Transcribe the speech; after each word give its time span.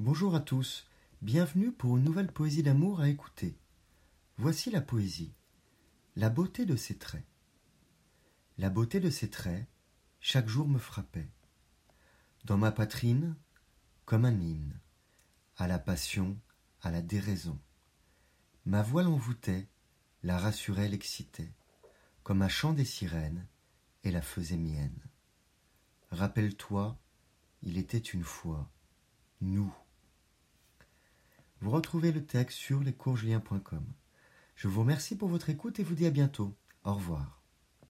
Bonjour 0.00 0.36
à 0.36 0.40
tous, 0.40 0.86
bienvenue 1.22 1.72
pour 1.72 1.96
une 1.96 2.04
nouvelle 2.04 2.30
poésie 2.30 2.62
d'amour 2.62 3.00
à 3.00 3.08
écouter. 3.08 3.58
Voici 4.36 4.70
la 4.70 4.80
poésie. 4.80 5.34
La 6.14 6.30
beauté 6.30 6.64
de 6.66 6.76
ses 6.76 6.96
traits. 6.96 7.26
La 8.58 8.70
beauté 8.70 9.00
de 9.00 9.10
ses 9.10 9.28
traits, 9.28 9.66
chaque 10.20 10.46
jour 10.46 10.68
me 10.68 10.78
frappait. 10.78 11.28
Dans 12.44 12.56
ma 12.56 12.70
poitrine, 12.70 13.34
comme 14.04 14.24
un 14.24 14.40
hymne, 14.40 14.78
à 15.56 15.66
la 15.66 15.80
passion, 15.80 16.38
à 16.80 16.92
la 16.92 17.02
déraison. 17.02 17.58
Ma 18.66 18.82
voix 18.82 19.02
l'envoûtait, 19.02 19.66
la 20.22 20.38
rassurait, 20.38 20.88
l'excitait, 20.88 21.52
comme 22.22 22.42
un 22.42 22.48
chant 22.48 22.72
des 22.72 22.84
sirènes, 22.84 23.48
et 24.04 24.12
la 24.12 24.22
faisait 24.22 24.58
mienne. 24.58 25.02
Rappelle-toi, 26.12 26.96
il 27.62 27.78
était 27.78 27.98
une 27.98 28.22
fois, 28.22 28.70
nous. 29.40 29.74
Retrouvez 31.68 32.12
le 32.12 32.24
texte 32.24 32.56
sur 32.56 32.80
lescoursjulien.com. 32.80 33.84
Je 34.56 34.68
vous 34.68 34.80
remercie 34.80 35.18
pour 35.18 35.28
votre 35.28 35.50
écoute 35.50 35.78
et 35.78 35.82
vous 35.82 35.94
dis 35.94 36.06
à 36.06 36.10
bientôt. 36.10 36.56
Au 36.82 36.94
revoir. 36.94 37.37